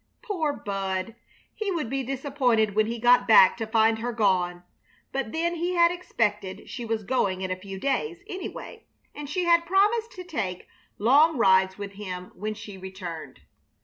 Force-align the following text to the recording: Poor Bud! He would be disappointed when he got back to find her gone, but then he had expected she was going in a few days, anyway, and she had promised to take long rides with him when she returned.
Poor 0.23 0.51
Bud! 0.51 1.13
He 1.53 1.71
would 1.71 1.87
be 1.87 2.01
disappointed 2.01 2.73
when 2.73 2.87
he 2.87 2.97
got 2.97 3.27
back 3.27 3.55
to 3.57 3.67
find 3.67 3.99
her 3.99 4.11
gone, 4.11 4.63
but 5.11 5.31
then 5.31 5.53
he 5.53 5.75
had 5.75 5.91
expected 5.91 6.67
she 6.67 6.83
was 6.83 7.03
going 7.03 7.41
in 7.41 7.51
a 7.51 7.55
few 7.55 7.79
days, 7.79 8.23
anyway, 8.27 8.83
and 9.13 9.29
she 9.29 9.43
had 9.43 9.63
promised 9.67 10.11
to 10.13 10.23
take 10.23 10.67
long 10.97 11.37
rides 11.37 11.77
with 11.77 11.91
him 11.91 12.31
when 12.33 12.55
she 12.55 12.79
returned. 12.79 13.41